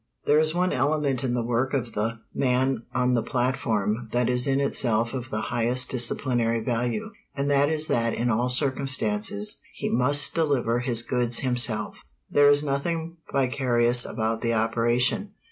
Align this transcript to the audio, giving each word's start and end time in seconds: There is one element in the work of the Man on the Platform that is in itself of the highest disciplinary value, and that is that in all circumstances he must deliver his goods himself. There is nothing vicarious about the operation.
There 0.25 0.39
is 0.39 0.55
one 0.55 0.73
element 0.73 1.23
in 1.23 1.35
the 1.35 1.43
work 1.45 1.75
of 1.75 1.93
the 1.93 2.21
Man 2.33 2.87
on 2.91 3.13
the 3.13 3.21
Platform 3.21 4.09
that 4.13 4.29
is 4.29 4.47
in 4.47 4.59
itself 4.59 5.13
of 5.13 5.29
the 5.29 5.41
highest 5.53 5.91
disciplinary 5.91 6.59
value, 6.59 7.11
and 7.35 7.51
that 7.51 7.69
is 7.69 7.85
that 7.85 8.15
in 8.15 8.27
all 8.31 8.49
circumstances 8.49 9.61
he 9.75 9.89
must 9.89 10.33
deliver 10.33 10.79
his 10.79 11.03
goods 11.03 11.41
himself. 11.41 11.97
There 12.31 12.49
is 12.49 12.63
nothing 12.63 13.17
vicarious 13.31 14.03
about 14.03 14.41
the 14.41 14.55
operation. 14.55 15.33